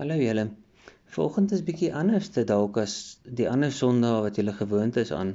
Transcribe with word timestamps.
Hallo 0.00 0.14
julle. 0.16 0.46
Vanoggend 1.12 1.50
is 1.52 1.62
bietjie 1.66 1.90
anders 1.92 2.30
te 2.32 2.46
dalk 2.48 2.78
as 2.80 2.92
die 3.38 3.44
ander 3.44 3.72
Sondae 3.76 4.22
wat 4.24 4.38
julle 4.40 4.54
gewoond 4.56 4.96
is 5.02 5.10
aan. 5.12 5.34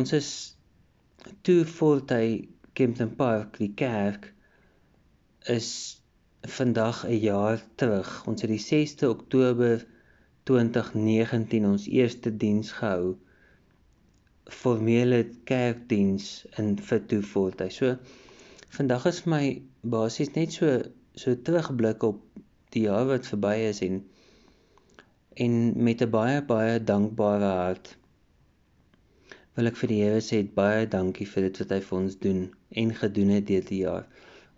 Ons 0.00 0.12
is 0.18 0.28
toe 1.48 1.62
voorty 1.70 2.26
Kempton 2.76 3.14
Park, 3.16 3.56
die 3.62 3.70
kerk 3.82 4.28
is 5.54 5.70
vandag 6.58 7.00
'n 7.08 7.16
jaar 7.22 7.64
terug. 7.80 8.10
Ons 8.28 8.44
het 8.44 8.52
die 8.52 8.60
6de 8.66 9.08
Oktober 9.08 9.86
2019 10.52 11.64
ons 11.70 11.88
eerste 11.88 12.36
diens 12.44 12.74
gehou. 12.82 13.16
Formele 14.60 15.22
kerkdiens 15.48 16.44
in 16.60 16.76
Fitu 16.76 17.22
voorty. 17.32 17.70
So 17.72 17.96
vandag 18.68 19.08
is 19.14 19.24
my 19.24 19.62
basies 19.80 20.34
net 20.36 20.52
so 20.60 20.82
so 21.14 21.34
terugblik 21.34 22.02
op 22.02 22.20
die 22.74 22.84
jaar 22.86 23.06
wat 23.06 23.26
verby 23.26 23.54
is 23.68 23.82
en 23.86 24.02
en 25.46 25.54
met 25.84 26.02
'n 26.02 26.10
baie 26.10 26.42
baie 26.42 26.78
dankbare 26.92 27.52
hart 27.62 27.96
wil 29.58 29.66
ek 29.66 29.78
vir 29.80 29.90
die 29.90 30.02
Here 30.04 30.18
sê 30.22 30.38
baie 30.54 30.86
dankie 30.86 31.26
vir 31.26 31.48
dit 31.48 31.56
wat 31.60 31.72
hy 31.74 31.78
vir 31.84 31.98
ons 31.98 32.16
doen 32.24 32.42
en 32.82 32.90
gedoen 32.94 33.30
het 33.34 33.46
deur 33.48 33.64
die 33.66 33.78
jaar. 33.82 34.04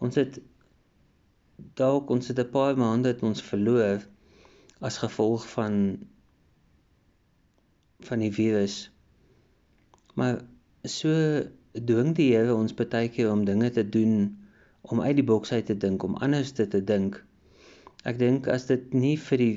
Ons 0.04 0.18
het 0.20 0.36
dalk 1.80 2.10
ons 2.12 2.28
het 2.28 2.40
'n 2.42 2.50
paar 2.56 2.76
maande 2.76 3.08
het 3.08 3.22
ons 3.28 3.40
verloor 3.42 4.04
as 4.88 4.98
gevolg 5.04 5.46
van 5.54 5.78
van 8.10 8.18
die 8.18 8.32
virus. 8.32 8.90
Maar 10.14 10.42
so 10.84 11.08
dwing 11.72 12.12
die 12.16 12.28
Here 12.34 12.54
ons 12.54 12.76
baie 12.76 13.08
keer 13.08 13.32
om 13.32 13.44
dinge 13.48 13.70
te 13.70 13.88
doen 13.88 14.36
om 14.80 15.00
uit 15.00 15.16
die 15.16 15.28
boks 15.32 15.52
uit 15.52 15.66
te 15.66 15.76
dink, 15.76 16.02
om 16.02 16.16
anders 16.16 16.52
te, 16.52 16.68
te 16.68 16.84
dink. 16.84 17.24
Ek 18.04 18.18
dink 18.18 18.48
as 18.48 18.66
dit 18.70 18.94
nie 18.96 19.16
vir 19.20 19.38
die 19.38 19.56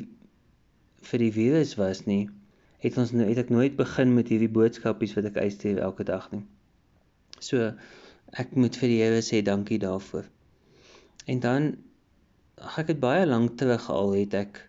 vir 1.03 1.19
die 1.19 1.33
virus 1.35 1.73
was 1.75 2.05
nie, 2.07 2.29
het 2.83 2.97
ons 2.99 3.11
nou 3.15 3.25
het 3.27 3.39
ek 3.41 3.49
nooit 3.51 3.75
begin 3.79 4.13
met 4.15 4.29
hierdie 4.31 4.51
boodskapies 4.51 5.15
wat 5.17 5.27
ek 5.29 5.39
uitstuur 5.39 5.81
elke 5.83 6.05
dag 6.07 6.29
nie. 6.31 6.43
So 7.43 7.71
ek 8.39 8.55
moet 8.55 8.77
vir 8.79 8.91
die 8.91 9.01
Here 9.01 9.21
sê 9.23 9.41
dankie 9.43 9.79
daarvoor. 9.83 10.27
En 11.27 11.39
dan 11.43 11.69
ek 12.79 12.93
het 12.93 12.99
baie 13.03 13.25
lank 13.27 13.57
terug 13.59 13.89
al 13.91 14.15
het 14.15 14.35
ek 14.39 14.61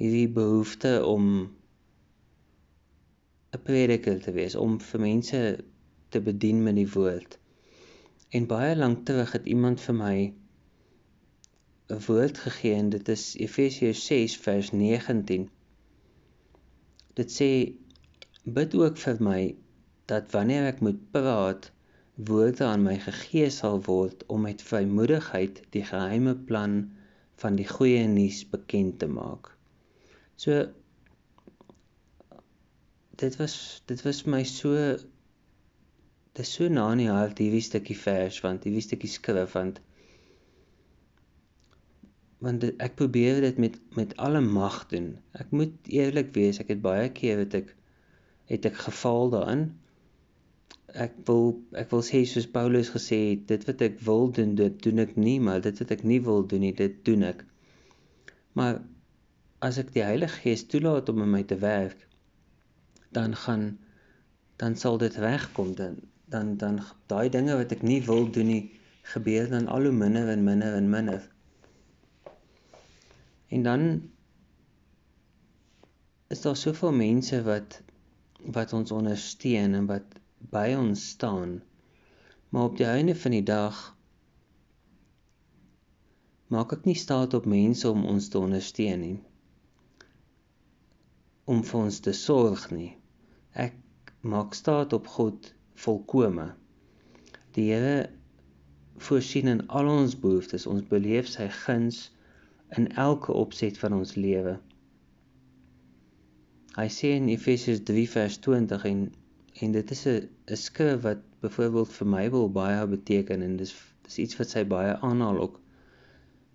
hierdie 0.00 0.28
behoefte 0.32 0.92
om 1.04 1.24
'n 3.56 3.62
prediker 3.64 4.20
te 4.20 4.32
wees, 4.32 4.54
om 4.54 4.78
vir 4.80 5.00
mense 5.00 5.40
te 6.12 6.20
bedien 6.20 6.62
met 6.62 6.76
die 6.76 6.90
woord. 6.92 7.38
En 8.36 8.46
baie 8.46 8.76
lank 8.76 9.06
terug 9.08 9.32
het 9.32 9.46
iemand 9.46 9.80
vir 9.80 9.94
my 9.94 10.16
woord 11.88 12.38
gegee 12.38 12.74
en 12.74 12.90
dit 12.92 13.08
is 13.08 13.24
Efesiërs 13.40 14.04
6 14.06 14.36
vers 14.44 14.70
19. 14.72 15.48
Dit 17.16 17.32
sê 17.32 17.50
bid 18.44 18.74
ook 18.76 19.00
vir 19.00 19.22
my 19.24 19.40
dat 20.08 20.32
wanneer 20.32 20.68
ek 20.68 20.80
moet 20.84 21.00
praat, 21.12 21.70
woorde 22.28 22.64
aan 22.64 22.82
my 22.82 22.96
gegee 22.98 23.48
sal 23.54 23.80
word 23.86 24.24
om 24.26 24.44
met 24.44 24.62
vrymoedigheid 24.62 25.62
die 25.76 25.84
geheime 25.86 26.34
plan 26.50 26.80
van 27.38 27.56
die 27.56 27.68
goeie 27.68 28.06
nuus 28.10 28.42
bekend 28.50 28.98
te 28.98 29.06
maak. 29.06 29.52
So 30.36 30.66
dit 33.18 33.36
was 33.40 33.82
dit 33.86 34.02
was 34.02 34.24
my 34.26 34.44
so 34.44 34.74
dit 36.32 36.44
is 36.44 36.52
so 36.52 36.68
na 36.68 36.90
in 36.92 37.04
die 37.04 37.10
hart 37.10 37.40
hierdie 37.42 37.64
stukkie 37.64 37.98
vers 37.98 38.40
want 38.44 38.66
hierdie 38.66 38.84
stukkie 38.84 39.10
skrif 39.10 39.56
want 39.58 39.80
want 42.44 42.64
ek 42.78 42.94
probeer 42.98 43.40
dit 43.42 43.58
met 43.58 43.76
met 43.98 44.14
alle 44.16 44.40
mag 44.40 44.78
doen. 44.92 45.10
Ek 45.32 45.50
moet 45.50 45.90
eerlik 45.90 46.30
wees, 46.36 46.60
ek 46.62 46.70
het 46.74 46.82
baie 46.82 47.08
keer 47.14 47.42
het 47.42 47.54
ek 47.58 47.74
het 48.48 48.68
ek 48.70 48.78
geval 48.86 49.32
daarin. 49.34 49.64
Ek 51.06 51.16
wil 51.28 51.50
ek 51.82 51.90
wil 51.92 52.04
sê 52.06 52.22
soos 52.24 52.46
Paulus 52.58 52.92
gesê 52.94 53.18
het, 53.30 53.48
dit 53.50 53.66
wat 53.68 53.82
ek 53.84 53.98
wil 54.06 54.30
doen, 54.38 54.54
dit 54.60 54.78
doen 54.86 55.02
ek 55.04 55.16
nie, 55.16 55.38
maar 55.40 55.60
dit 55.64 55.82
wat 55.82 55.96
ek 55.98 56.04
nie 56.06 56.20
wil 56.24 56.46
doen 56.46 56.64
nie, 56.64 56.74
dit 56.76 56.94
doen 57.08 57.26
ek. 57.32 57.42
Maar 58.56 58.80
as 59.64 59.80
ek 59.82 59.90
die 59.96 60.06
Heilige 60.06 60.44
Gees 60.44 60.64
toelaat 60.70 61.10
om 61.10 61.24
in 61.26 61.34
my 61.34 61.42
te 61.42 61.58
werk, 61.58 62.06
dan 63.12 63.34
gaan 63.34 63.66
dan 64.58 64.76
sal 64.76 64.98
dit 64.98 65.16
regkom 65.22 65.74
dan 65.78 65.98
dan 66.28 66.56
dan 66.60 66.80
daai 67.10 67.28
dinge 67.34 67.56
wat 67.58 67.72
ek 67.74 67.82
nie 67.82 68.00
wil 68.06 68.30
doen 68.30 68.50
nie, 68.52 68.62
gebeur 69.12 69.50
dan 69.50 69.66
al 69.66 69.90
hoe 69.90 69.94
minder 70.04 70.30
en 70.30 70.44
minder 70.44 70.78
en 70.78 70.90
minder. 70.90 71.28
En 73.48 73.62
dan 73.62 74.10
is 76.28 76.40
daar 76.40 76.56
soveel 76.56 76.92
mense 76.92 77.42
wat 77.42 77.82
wat 78.38 78.72
ons 78.72 78.90
ondersteun 78.94 79.74
en 79.74 79.86
wat 79.86 80.18
by 80.52 80.74
ons 80.78 81.08
staan. 81.08 81.58
Maar 82.48 82.62
op 82.62 82.76
die 82.76 82.86
einde 82.86 83.16
van 83.16 83.34
die 83.34 83.42
dag 83.42 83.80
maak 86.54 86.72
ek 86.76 86.86
nie 86.88 86.96
staat 86.96 87.34
op 87.34 87.48
mense 87.50 87.88
om 87.90 88.06
ons 88.08 88.28
te 88.28 88.38
ondersteun 88.38 89.02
nie. 89.04 89.16
Om 91.44 91.64
vir 91.64 91.80
ons 91.80 91.98
te 92.04 92.14
sorg 92.16 92.68
nie. 92.70 92.92
Ek 93.52 93.76
maak 94.20 94.54
staat 94.54 94.92
op 94.96 95.08
God 95.16 95.50
volkome. 95.74 96.52
Die 97.56 97.68
Here 97.72 98.08
voorsien 99.08 99.48
in 99.48 99.66
al 99.68 99.88
ons 99.90 100.16
behoeftes. 100.20 100.68
Ons 100.70 100.86
beleef 100.88 101.28
sy 101.32 101.48
guns 101.64 102.08
in 102.76 102.90
elke 102.94 103.32
opset 103.32 103.78
van 103.78 103.94
ons 103.96 104.14
lewe. 104.14 104.58
Hy 106.76 106.86
sê 106.92 107.14
in 107.16 107.30
Efesiërs 107.32 107.82
3 107.88 108.04
vers 108.10 108.36
20 108.44 108.84
en 108.92 109.00
en 109.58 109.72
dit 109.74 109.90
is 109.90 110.02
'n 110.06 110.28
'n 110.54 110.56
skrif 110.56 111.00
wat 111.02 111.22
byvoorbeeld 111.42 111.92
vir 111.92 112.06
my 112.06 112.30
wil 112.30 112.50
baie 112.50 112.86
beteken 112.86 113.42
en 113.42 113.56
dis 113.56 113.74
dis 114.06 114.18
iets 114.24 114.36
wat 114.38 114.50
sy 114.50 114.64
baie 114.64 114.94
aanhaal 115.08 115.38
ook. 115.46 115.60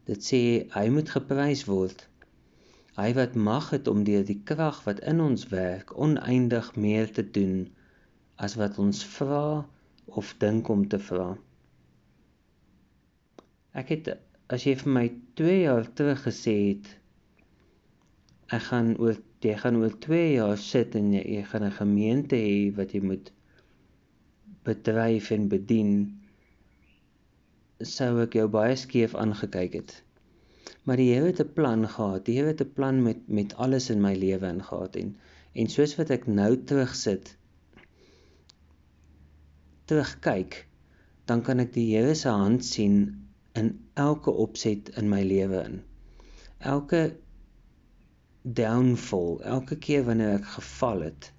Dit 0.09 0.23
sê 0.29 0.39
hy 0.75 0.85
moet 0.89 1.09
geprys 1.09 1.65
word. 1.65 2.07
Hy 2.95 3.13
wat 3.17 3.35
mag 3.35 3.69
het 3.69 3.87
om 3.87 4.03
deur 4.03 4.25
die 4.25 4.41
krag 4.51 4.83
wat 4.87 4.99
in 5.11 5.21
ons 5.21 5.47
werk 5.51 5.93
oneindig 6.07 6.75
meer 6.75 7.11
te 7.11 7.25
doen 7.37 7.69
as 8.35 8.55
wat 8.55 8.77
ons 8.77 9.03
vra 9.15 9.65
of 10.05 10.35
dink 10.37 10.69
om 10.69 10.87
te 10.87 10.99
vra. 10.99 11.37
Ek 13.73 13.89
het 13.95 14.09
as 14.49 14.65
jy 14.67 14.75
vir 14.75 14.91
my 14.97 15.05
2 15.39 15.59
jaar 15.63 15.87
terug 15.99 16.23
gesê 16.27 16.55
het 16.69 16.89
ek 18.57 18.67
gaan 18.69 18.95
oor 18.99 19.15
jy 19.43 19.55
gaan 19.59 19.79
oor 19.81 19.93
2 20.07 20.25
jaar 20.35 20.57
sit 20.57 20.95
en 20.95 21.13
jy, 21.13 21.23
jy 21.37 21.43
gaan 21.51 21.63
'n 21.67 21.77
gemeente 21.77 22.35
hê 22.35 22.71
wat 22.75 22.93
jy 22.95 23.01
moet 23.11 23.31
bedryf 24.67 25.31
en 25.35 25.49
bedien 25.51 25.93
sou 27.83 28.21
ek 28.23 28.35
jou 28.39 28.47
baie 28.47 28.75
skeef 28.79 29.15
aangekyk 29.19 29.73
het. 29.79 29.93
Maar 30.87 30.99
die 31.01 31.09
Here 31.13 31.25
het 31.31 31.41
'n 31.43 31.53
plan 31.53 31.87
gehad. 31.87 32.25
Die 32.25 32.35
Here 32.37 32.47
het 32.47 32.61
'n 32.61 32.73
plan 32.73 33.03
met 33.03 33.27
met 33.27 33.55
alles 33.55 33.89
in 33.89 34.01
my 34.01 34.13
lewe 34.15 34.47
ingehaat 34.47 34.95
en 34.95 35.15
en 35.53 35.67
soos 35.69 35.95
wat 35.95 36.09
ek 36.09 36.27
nou 36.27 36.55
terugsit 36.57 37.37
terugkyk, 39.85 40.65
dan 41.25 41.41
kan 41.41 41.59
ek 41.59 41.73
die 41.73 41.95
Here 41.95 42.15
se 42.15 42.29
hand 42.29 42.65
sien 42.65 43.22
in 43.59 43.69
elke 43.93 44.31
opset 44.31 44.89
in 44.97 45.09
my 45.09 45.21
lewe 45.23 45.61
in. 45.63 45.81
Elke 46.57 47.03
downfall, 48.41 49.39
elke 49.41 49.77
keer 49.77 50.03
wanneer 50.03 50.39
ek 50.39 50.49
geval 50.55 51.05
het, 51.07 51.31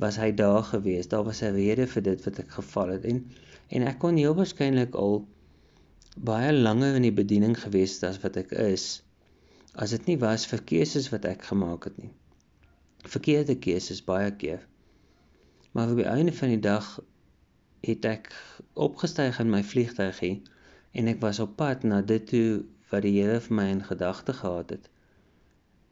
was 0.00 0.18
hy 0.20 0.32
daar 0.34 0.62
gewees. 0.66 1.08
Daar 1.08 1.24
was 1.24 1.42
'n 1.42 1.54
rede 1.54 1.86
vir 1.86 2.02
dit 2.02 2.24
wat 2.24 2.38
ek 2.38 2.50
geval 2.50 2.88
het 2.96 3.04
en 3.04 3.24
en 3.68 3.86
ek 3.88 3.98
kon 3.98 4.16
heel 4.16 4.34
waarskynlik 4.34 4.94
al 4.94 5.26
baie 6.16 6.52
langer 6.52 6.94
in 6.94 7.02
die 7.02 7.18
bediening 7.22 7.56
gewees 7.58 7.94
het 7.94 8.02
as 8.10 8.20
wat 8.22 8.36
ek 8.36 8.52
is 8.52 9.02
as 9.74 9.90
dit 9.90 10.06
nie 10.06 10.18
was 10.22 10.46
vir 10.46 10.62
keuses 10.62 11.08
wat 11.10 11.24
ek 11.24 11.42
gemaak 11.50 11.88
het 11.88 11.96
nie. 11.98 12.10
Verkeerde 13.02 13.56
keuses 13.58 14.04
baie 14.06 14.30
keer. 14.30 14.62
Maar 15.72 15.90
op 15.90 15.96
die 15.98 16.06
einde 16.06 16.32
van 16.32 16.48
die 16.48 16.60
dag 16.62 17.00
het 17.84 18.04
ek 18.04 18.30
opgestyg 18.72 19.40
in 19.42 19.50
my 19.50 19.62
vliegtuigie 19.66 20.36
en 20.94 21.10
ek 21.10 21.20
was 21.22 21.40
op 21.42 21.56
pad 21.58 21.82
na 21.82 22.00
dit 22.06 22.26
toe 22.30 22.64
wat 22.90 23.02
die 23.02 23.16
Here 23.18 23.40
vir 23.42 23.56
my 23.58 23.66
in 23.72 23.82
gedagte 23.82 24.34
gehad 24.40 24.70
het. 24.76 24.88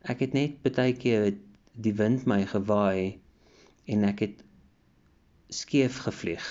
Ek 0.06 0.22
het 0.22 0.34
net 0.36 0.60
baie 0.62 0.94
keer 0.94 1.32
die 1.74 1.94
wind 1.98 2.26
my 2.30 2.42
gewaai 2.46 3.18
en 3.90 4.06
ek 4.06 4.22
het 4.26 4.44
skeef 5.50 5.98
gevlieg. 6.06 6.46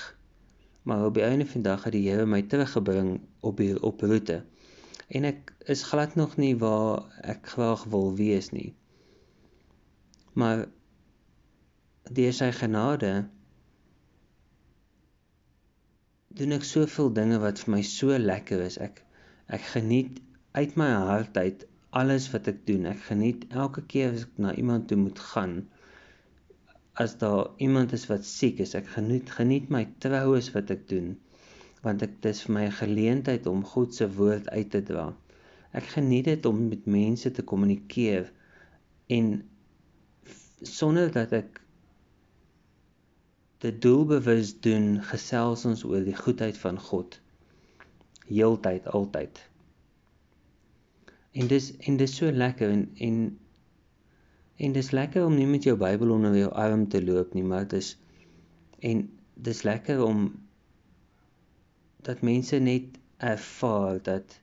Maar 0.83 1.05
op 1.05 1.15
die 1.15 1.23
einde 1.23 1.45
van 1.45 1.61
die 1.61 1.69
dag 1.69 1.83
het 1.87 1.95
die 1.95 2.03
Here 2.09 2.27
my 2.27 2.41
teruggebring 2.41 3.19
op 3.39 3.57
die 3.63 3.75
op 3.79 4.01
roete. 4.01 4.41
En 5.07 5.27
ek 5.27 5.53
is 5.71 5.83
glad 5.87 6.15
nog 6.19 6.35
nie 6.41 6.55
waar 6.59 7.07
ek 7.23 7.53
graag 7.55 7.83
wil 7.93 8.15
wees 8.15 8.51
nie. 8.51 8.73
Maar 10.33 10.67
deur 12.11 12.33
sy 12.33 12.51
genade 12.55 13.29
doen 16.39 16.55
ek 16.57 16.67
soveel 16.67 17.11
dinge 17.17 17.39
wat 17.43 17.61
vir 17.63 17.73
my 17.75 17.81
so 17.87 18.17
lekker 18.17 18.63
is. 18.65 18.77
Ek 18.77 19.03
ek 19.57 19.63
geniet 19.73 20.21
uit 20.55 20.77
my 20.79 20.89
hart 21.09 21.37
uit 21.37 21.65
alles 22.01 22.29
wat 22.33 22.47
ek 22.51 22.61
doen. 22.67 22.87
Ek 22.91 23.01
geniet 23.09 23.47
elke 23.63 23.83
keer 23.93 24.13
as 24.15 24.27
ek 24.27 24.37
na 24.45 24.53
iemand 24.55 24.87
toe 24.91 24.99
moet 24.99 25.19
gaan. 25.31 25.57
As 27.03 27.17
daar 27.23 27.49
iemand 27.57 27.95
is 27.97 28.07
wat 28.11 28.27
siek 28.27 28.61
is, 28.63 28.75
ek 28.79 28.87
geniet 28.95 29.31
geniet 29.39 29.71
my 29.73 29.83
troues 30.03 30.51
wat 30.55 30.71
ek 30.77 30.87
doen 30.91 31.15
want 31.85 32.03
ek 32.05 32.19
dis 32.23 32.43
vir 32.45 32.53
my 32.55 32.63
'n 32.67 32.77
geleentheid 32.79 33.47
om 33.49 33.63
God 33.65 33.95
se 33.97 34.07
woord 34.17 34.49
uit 34.49 34.69
te 34.73 34.81
dra. 34.89 35.05
Ek 35.73 35.87
geniet 35.95 36.27
dit 36.29 36.45
om 36.45 36.67
met 36.69 36.85
mense 36.85 37.31
te 37.31 37.41
kommunikeer 37.51 38.29
en 39.17 39.31
sonder 40.61 41.11
dat 41.11 41.33
ek 41.33 41.60
dit 43.61 43.81
doelbewus 43.81 44.55
doen, 44.65 44.95
gesels 45.05 45.65
ons 45.69 45.83
oor 45.85 46.01
die 46.05 46.17
goedheid 46.17 46.57
van 46.57 46.79
God. 46.81 47.19
Heeltyd, 48.25 48.87
altyd. 48.89 49.41
En 51.31 51.47
dis 51.47 51.69
en 51.87 51.97
dis 51.99 52.15
so 52.17 52.31
lekker 52.31 52.71
en 52.73 52.87
en 53.07 53.19
en 54.61 54.73
dis 54.77 54.91
lekker 54.91 55.25
om 55.25 55.35
nie 55.37 55.47
met 55.49 55.65
jou 55.65 55.75
Bybel 55.77 56.11
onder 56.13 56.35
jou 56.37 56.49
arm 56.63 56.87
te 56.89 57.01
loop 57.01 57.33
nie, 57.33 57.43
maar 57.43 57.67
dis 57.67 57.95
en 58.79 59.05
dis 59.33 59.63
lekker 59.65 60.01
om 60.05 60.25
dat 62.05 62.21
mense 62.21 62.57
net 62.59 62.97
ervaar 63.17 64.01
dat 64.03 64.37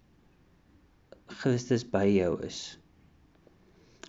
Christus 1.42 1.84
by 1.90 2.06
jou 2.06 2.32
is. 2.46 2.78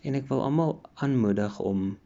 En 0.06 0.16
ek 0.16 0.30
wil 0.30 0.42
almal 0.46 0.78
aanmoedig 1.04 1.60
om 1.60 1.98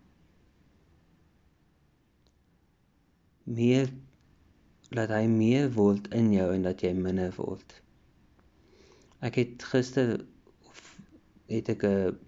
meer 3.44 3.90
laat 4.94 5.10
hy 5.10 5.26
meer 5.28 5.72
word 5.74 6.08
in 6.16 6.32
jou 6.34 6.50
en 6.54 6.68
dat 6.68 6.84
jy 6.86 6.94
minder 6.94 7.34
word. 7.38 7.82
Ek 9.24 9.40
het 9.40 9.66
gister 9.72 10.22
het 11.52 11.70
ek 11.70 11.84
'n 11.84 12.20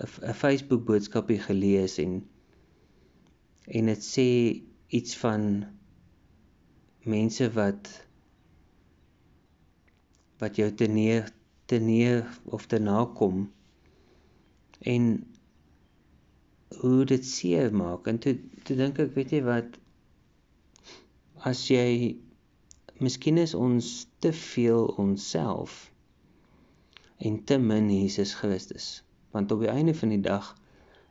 'n 0.00 0.34
Facebook 0.34 0.84
boodskapie 0.86 1.40
gelees 1.42 1.98
en 1.98 2.20
en 3.66 3.86
dit 3.86 4.02
sê 4.04 4.28
iets 4.88 5.16
van 5.16 5.64
mense 7.04 7.50
wat 7.52 7.90
wat 10.38 10.56
jou 10.56 10.70
te 10.74 10.86
neer 10.86 11.32
te 11.66 11.78
neer 11.78 12.24
of 12.44 12.66
te 12.66 12.78
nakom 12.78 13.52
en 14.80 15.08
hoe 16.80 17.04
dit 17.04 17.26
seer 17.26 17.74
maak 17.74 18.06
en 18.06 18.18
toe 18.18 18.36
toe 18.64 18.76
dink 18.76 18.98
ek 19.04 19.14
weet 19.16 19.32
jy 19.36 19.42
wat 19.46 19.78
as 21.50 21.66
jy 21.70 22.16
miskien 22.98 23.38
is 23.38 23.54
ons 23.54 24.06
te 24.24 24.32
veel 24.32 24.88
onsself 24.98 25.86
en 27.18 27.44
te 27.44 27.58
min 27.58 27.90
Jesus 27.90 28.34
Christus. 28.34 29.02
Want 29.30 29.52
op 29.52 29.60
die 29.60 29.70
einde 29.70 29.94
van 29.94 30.08
die 30.08 30.20
dag 30.22 30.54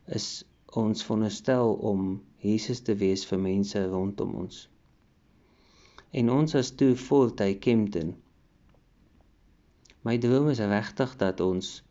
is 0.05 0.43
ons 0.65 1.03
veronderstel 1.03 1.73
om 1.73 2.21
Jesus 2.43 2.79
te 2.79 2.95
wees 2.95 3.25
vir 3.27 3.39
mense 3.39 3.81
rondom 3.91 4.35
ons. 4.43 4.67
En 6.11 6.31
ons 6.31 6.55
as 6.55 6.71
toe 6.79 6.93
volty 6.95 7.53
Kempton. 7.59 8.15
My 10.07 10.15
droom 10.23 10.47
is 10.53 10.63
regtig 10.63 11.15
dat 11.19 11.43
ons 11.43 11.81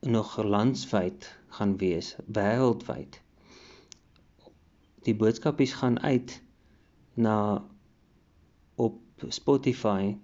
nog 0.00 0.34
landwyd 0.42 1.28
gaan 1.50 1.76
wees, 1.76 2.16
wêreldwyd. 2.26 3.20
Die 5.06 5.14
boodskapies 5.16 5.72
gaan 5.72 6.00
uit 6.00 6.42
na 7.14 7.64
op 8.74 9.00
Spotify 9.28 10.16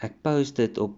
ek 0.00 0.20
post 0.24 0.56
dit 0.56 0.78
op 0.80 0.96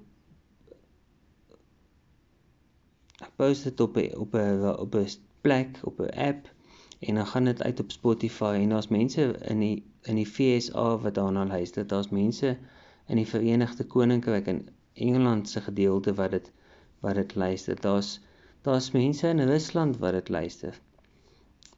ek 3.22 3.32
post 3.38 3.66
dit 3.66 3.80
op 3.80 3.96
op 4.24 4.34
'n 4.38 4.66
op 4.84 4.94
'n 4.94 5.08
plek 5.42 5.80
op 5.90 6.00
'n 6.00 6.14
app 6.30 6.50
en 6.98 7.14
dan 7.14 7.26
gaan 7.26 7.44
dit 7.44 7.62
uit 7.62 7.80
op 7.80 7.90
Spotify 7.90 8.58
en 8.62 8.68
daar's 8.68 8.88
mense 8.88 9.22
in 9.52 9.58
die 9.58 9.84
in 10.02 10.16
die 10.16 10.26
FSA 10.26 10.98
wat 10.98 11.14
daarna 11.14 11.46
luister. 11.46 11.86
Daar's 11.86 12.08
mense 12.08 12.58
in 13.06 13.16
die 13.16 13.26
Verenigde 13.26 13.84
Koninkryk 13.84 14.46
en 14.46 14.68
Engeland 14.92 15.48
se 15.48 15.60
gedeelte 15.60 16.14
wat 16.14 16.30
dit 16.30 16.52
wat 17.00 17.14
dit 17.14 17.34
luister. 17.34 17.80
Daar's 17.80 18.20
daar's 18.62 18.90
mense 18.90 19.28
in 19.28 19.40
Rusland 19.40 19.98
wat 19.98 20.12
dit 20.12 20.28
luister. 20.28 20.80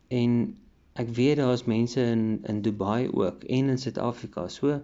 En 0.08 0.56
ek 0.92 1.08
weet 1.08 1.36
daar's 1.36 1.64
mense 1.64 2.00
in 2.00 2.40
in 2.42 2.62
Dubai 2.62 3.10
ook 3.10 3.44
en 3.44 3.69
in 3.69 3.78
Suid-Afrika. 3.78 4.48
So 4.48 4.81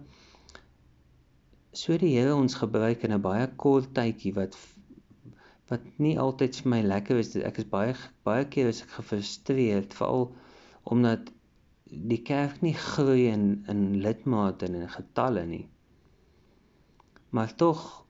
so 1.71 1.97
die 1.97 2.17
Here 2.17 2.35
ons 2.35 2.57
gebruik 2.59 3.03
in 3.03 3.13
'n 3.13 3.21
baie 3.21 3.47
kort 3.55 3.93
tydjie 3.95 4.33
wat 4.33 4.57
wat 5.69 5.83
nie 5.97 6.17
altyd 6.19 6.55
vir 6.55 6.69
my 6.69 6.81
lekker 6.81 7.17
is. 7.17 7.35
Ek 7.35 7.57
is 7.57 7.69
baie 7.69 7.93
baie 8.27 8.45
keer 8.45 8.67
is 8.67 8.81
ek 8.81 8.97
gefrustreerd 8.97 9.93
veral 9.93 10.31
omdat 10.83 11.31
die 11.85 12.21
kerk 12.23 12.61
nie 12.61 12.73
groei 12.73 13.29
in 13.31 13.63
in 13.71 14.01
lidmate 14.03 14.65
en 14.65 14.75
in 14.81 14.89
getalle 14.89 15.45
nie. 15.45 15.67
Maar 17.29 17.55
tog 17.55 18.05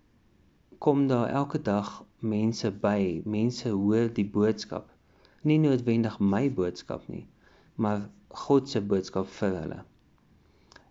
kom 0.80 1.08
daar 1.08 1.30
elke 1.30 1.62
dag 1.62 2.04
mense 2.22 2.72
by. 2.72 3.22
Mense 3.26 3.70
hoor 3.70 4.10
die 4.14 4.26
boodskap. 4.26 4.90
Nie 5.44 5.58
noodwendig 5.62 6.20
my 6.20 6.48
boodskap 6.54 7.08
nie, 7.10 7.26
maar 7.76 8.06
God 8.46 8.70
se 8.70 8.82
boodskap 8.82 9.30
vir 9.40 9.56
hulle. 9.58 9.80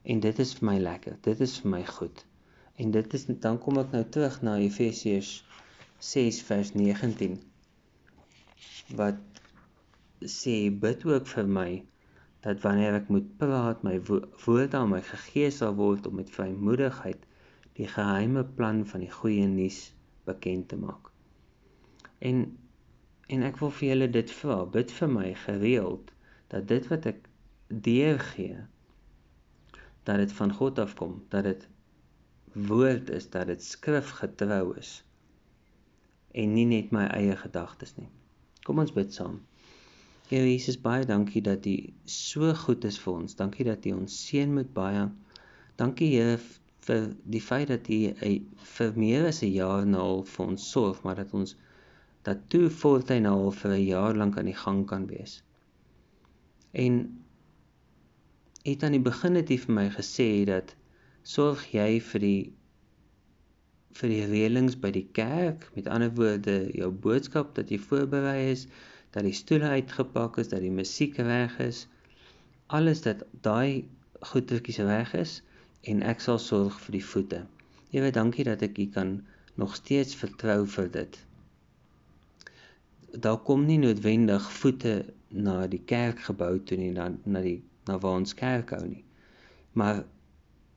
En 0.03 0.21
dit 0.25 0.39
is 0.43 0.55
vir 0.59 0.67
my 0.71 0.79
lekker. 0.83 1.19
Dit 1.23 1.41
is 1.41 1.59
vir 1.63 1.71
my 1.77 1.85
goed. 1.87 2.25
En 2.81 2.91
dit 2.91 3.15
is 3.15 3.27
dan 3.45 3.61
kom 3.63 3.79
ek 3.83 3.95
nou 3.95 4.03
terug 4.17 4.41
na 4.43 4.57
Efesiërs 4.59 5.33
6 6.01 6.43
vers 6.49 6.73
19 6.75 7.39
wat 8.97 9.41
sê 10.35 10.55
bid 10.85 11.05
ook 11.09 11.29
vir 11.33 11.51
my 11.57 11.71
dat 12.47 12.63
wanneer 12.65 12.97
ek 12.99 13.11
moet 13.13 13.29
praat 13.43 13.85
my 13.85 13.99
woorde 14.07 14.79
aan 14.79 14.95
my 14.95 15.03
gegee 15.05 15.51
sal 15.53 15.77
word 15.77 16.09
om 16.09 16.17
met 16.21 16.33
vrymoedigheid 16.33 17.29
die 17.77 17.89
geheime 17.89 18.45
plan 18.57 18.83
van 18.93 19.05
die 19.05 19.13
goeie 19.13 19.47
nuus 19.49 19.83
bekend 20.25 20.69
te 20.73 20.81
maak. 20.81 21.13
En 22.21 22.59
en 23.31 23.43
ek 23.47 23.61
wil 23.63 23.71
vir 23.71 23.89
julle 23.89 24.09
dit 24.11 24.31
vra, 24.41 24.65
bid 24.75 24.91
vir 24.91 25.11
my 25.11 25.29
gereeld 25.45 26.09
dat 26.51 26.67
dit 26.69 26.87
wat 26.91 27.05
ek 27.07 27.29
deurgee 27.71 28.65
dat 30.09 30.19
dit 30.19 30.33
van 30.35 30.55
God 30.59 30.81
afkom, 30.83 31.21
dat 31.31 31.47
dit 31.47 31.69
woord 32.53 33.11
is 33.15 33.29
dat 33.31 33.47
dit 33.47 33.63
skrifgetrou 33.63 34.75
is 34.79 34.97
en 36.35 36.53
nie 36.55 36.67
net 36.67 36.91
my 36.95 37.07
eie 37.15 37.37
gedagtes 37.39 37.95
nie. 37.99 38.09
Kom 38.67 38.83
ons 38.83 38.93
bid 38.95 39.15
saam. 39.15 39.41
Here 40.31 40.47
Jesus, 40.47 40.77
baie 40.79 41.07
dankie 41.07 41.43
dat 41.43 41.67
U 41.67 41.77
so 42.07 42.53
goed 42.55 42.85
is 42.87 42.99
vir 43.03 43.13
ons. 43.23 43.35
Dankie 43.39 43.67
dat 43.67 43.87
U 43.87 43.97
ons 43.99 44.19
seën 44.27 44.53
met 44.55 44.69
baie. 44.75 45.09
Dankie 45.81 46.11
Here 46.13 46.37
vir 46.87 47.09
die 47.35 47.43
feit 47.43 47.71
dat 47.73 47.91
U 47.91 47.99
vir 48.77 48.93
meer 49.05 49.27
as 49.31 49.43
'n 49.43 49.51
jaar 49.55 49.87
nou 49.87 50.03
al 50.03 50.23
vir 50.35 50.47
ons 50.47 50.71
sorg, 50.71 51.03
maar 51.03 51.19
dat 51.19 51.35
ons 51.35 51.57
dat 52.29 52.49
toe 52.53 52.69
voortdurend 52.71 53.27
nou 53.27 53.37
al 53.47 53.57
vir 53.63 53.71
'n 53.77 53.87
jaar 53.87 54.17
lank 54.17 54.39
aan 54.39 54.51
die 54.53 54.61
gang 54.65 54.87
kan 54.87 55.07
wees. 55.07 55.43
En 56.73 56.95
het 58.63 58.83
aan 58.83 58.93
die 58.93 59.07
begin 59.11 59.35
het 59.35 59.51
U 59.51 59.57
vir 59.57 59.75
my 59.75 59.89
gesê 59.91 60.45
dat 60.45 60.75
sorg 61.23 61.67
jy 61.73 62.01
vir 62.01 62.21
die 62.21 62.53
vir 63.99 64.13
die 64.13 64.27
reëlings 64.33 64.77
by 64.83 64.91
die 64.95 65.07
kerk 65.19 65.67
met 65.77 65.89
ander 65.95 66.13
woorde 66.19 66.57
jou 66.79 66.91
boodskap 67.07 67.55
dat 67.57 67.73
jy 67.73 67.79
voorberei 67.79 68.51
is 68.51 68.67
dat 69.17 69.27
die 69.27 69.35
stoele 69.35 69.73
uitgepak 69.77 70.39
is 70.43 70.53
dat 70.53 70.63
die 70.65 70.75
musiek 70.75 71.19
reg 71.19 71.57
is 71.65 71.87
alles 72.79 73.03
dat 73.07 73.25
daai 73.47 73.89
goedertjies 74.33 74.79
reg 74.87 75.15
is 75.19 75.41
en 75.93 76.05
ek 76.13 76.23
sal 76.27 76.39
sorg 76.39 76.79
vir 76.87 76.99
die 76.99 77.07
voete 77.13 77.43
Here 77.91 78.13
dankie 78.15 78.47
dat 78.47 78.63
ek 78.63 78.79
u 78.79 78.87
kan 78.95 79.17
nog 79.59 79.75
steeds 79.75 80.15
vertrou 80.15 80.61
vir 80.77 80.91
dit 80.95 81.19
daar 83.13 83.39
kom 83.47 83.65
nie 83.67 83.79
noodwendig 83.79 84.51
voete 84.61 84.95
na 85.29 85.67
die 85.67 85.83
kerkgebou 85.85 86.59
toe 86.65 86.79
nie 86.79 86.93
na 86.95 87.11
na 87.25 87.43
die 87.45 87.61
na 87.87 87.99
waar 87.99 88.21
ons 88.23 88.35
kerk 88.35 88.71
hou 88.77 88.85
nie 88.87 89.05
maar 89.73 90.05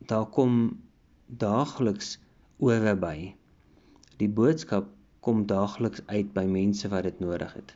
daar 0.06 0.26
kom 0.30 0.82
daagliks 1.28 2.18
ore 2.58 2.96
by. 3.00 3.34
Die 4.20 4.30
boodskap 4.30 4.90
kom 5.24 5.46
daagliks 5.48 6.04
uit 6.08 6.34
by 6.36 6.44
mense 6.50 6.90
wat 6.92 7.08
dit 7.08 7.20
nodig 7.24 7.54
het. 7.58 7.76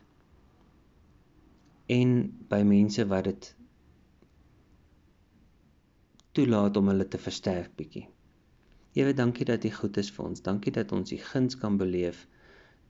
En 1.88 2.14
by 2.52 2.60
mense 2.68 3.06
wat 3.08 3.24
dit 3.24 3.48
toelaat 6.36 6.76
om 6.76 6.90
hulle 6.92 7.08
te 7.08 7.18
versterk 7.18 7.72
bietjie. 7.76 8.06
Here, 8.94 9.14
dankie 9.14 9.46
dat 9.48 9.64
U 9.64 9.70
goed 9.72 9.96
is 10.00 10.10
vir 10.12 10.28
ons. 10.28 10.42
Dankie 10.42 10.72
dat 10.74 10.92
ons 10.92 11.12
U 11.12 11.18
guns 11.30 11.56
kan 11.58 11.76
beleef. 11.80 12.26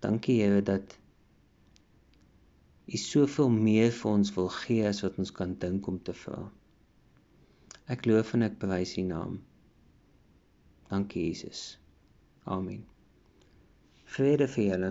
Dankie 0.05 0.41
Here 0.43 0.63
dat 0.63 0.99
U 2.89 2.97
soveel 2.97 3.51
meer 3.53 3.91
vir 3.93 4.11
ons 4.11 4.31
wil 4.37 4.49
gee 4.63 4.87
as 4.89 5.03
wat 5.05 5.19
ons 5.21 5.33
kan 5.39 5.53
dink 5.61 5.89
om 5.91 5.99
te 6.01 6.15
vra. 6.17 6.47
Ek 7.93 8.07
loof 8.09 8.33
en 8.37 8.47
ek 8.47 8.57
prys 8.63 8.95
U 9.01 9.05
naam. 9.09 9.35
Dankie 10.89 11.27
Jesus. 11.27 11.77
Amen. 12.49 12.87
Vrede 14.09 14.49
vir 14.49 14.65
julle. 14.71 14.91